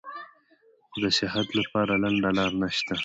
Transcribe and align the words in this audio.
خو 0.89 0.97
د 1.03 1.05
صحت 1.17 1.47
له 1.57 1.63
پاره 1.71 1.95
لنډه 2.03 2.29
لار 2.37 2.51
نشته- 2.61 2.93